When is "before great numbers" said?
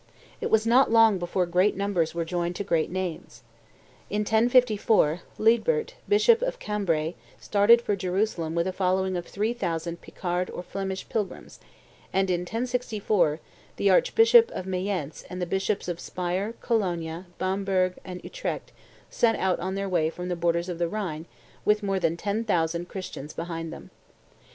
1.19-2.15